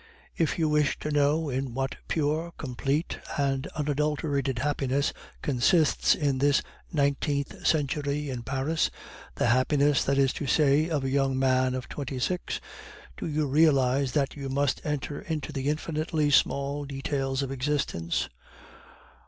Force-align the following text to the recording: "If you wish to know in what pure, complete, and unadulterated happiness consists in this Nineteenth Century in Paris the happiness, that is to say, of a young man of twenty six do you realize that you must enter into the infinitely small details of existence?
"If 0.35 0.57
you 0.57 0.67
wish 0.67 0.97
to 1.01 1.11
know 1.11 1.47
in 1.49 1.75
what 1.75 1.97
pure, 2.07 2.53
complete, 2.57 3.19
and 3.37 3.67
unadulterated 3.75 4.57
happiness 4.57 5.13
consists 5.43 6.15
in 6.15 6.39
this 6.39 6.63
Nineteenth 6.91 7.67
Century 7.67 8.31
in 8.31 8.41
Paris 8.41 8.89
the 9.35 9.45
happiness, 9.45 10.03
that 10.05 10.17
is 10.17 10.33
to 10.33 10.47
say, 10.47 10.89
of 10.89 11.03
a 11.03 11.09
young 11.11 11.37
man 11.37 11.75
of 11.75 11.87
twenty 11.87 12.17
six 12.17 12.59
do 13.15 13.27
you 13.27 13.45
realize 13.45 14.13
that 14.13 14.35
you 14.35 14.49
must 14.49 14.81
enter 14.83 15.19
into 15.21 15.53
the 15.53 15.69
infinitely 15.69 16.31
small 16.31 16.83
details 16.83 17.43
of 17.43 17.51
existence? 17.51 18.27